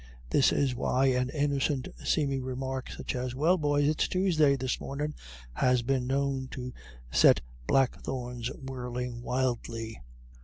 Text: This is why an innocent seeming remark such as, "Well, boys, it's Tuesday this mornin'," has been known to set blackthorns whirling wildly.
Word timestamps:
This 0.31 0.51
is 0.51 0.73
why 0.73 1.09
an 1.11 1.29
innocent 1.29 1.87
seeming 2.03 2.41
remark 2.41 2.89
such 2.89 3.15
as, 3.15 3.35
"Well, 3.35 3.59
boys, 3.59 3.87
it's 3.87 4.07
Tuesday 4.07 4.55
this 4.55 4.79
mornin'," 4.79 5.13
has 5.53 5.83
been 5.83 6.07
known 6.07 6.47
to 6.53 6.73
set 7.11 7.41
blackthorns 7.67 8.47
whirling 8.51 9.21
wildly. 9.21 9.99